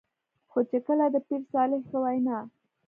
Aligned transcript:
خو 0.51 0.59
چې 0.69 0.77
کله 0.87 1.05
د 1.13 1.15
پير 1.27 1.41
صالح 1.51 1.81
په 1.91 1.97
وېنا 2.03 2.37